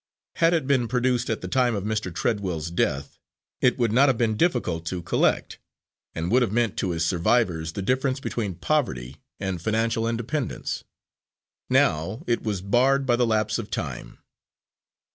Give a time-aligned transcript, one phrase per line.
[0.37, 2.11] Had it been produced at the time of Mr.
[2.11, 3.19] Treadwell's death,
[3.59, 5.59] it would not have been difficult to collect,
[6.15, 10.83] and would have meant to his survivors the difference between poverty and financial independence.
[11.69, 14.17] Now it was barred by the lapse of time.